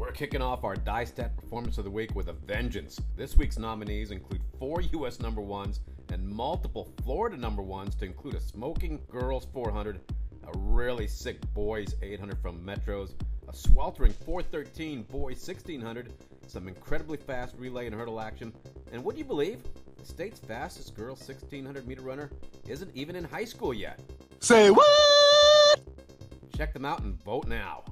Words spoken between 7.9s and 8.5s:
to include a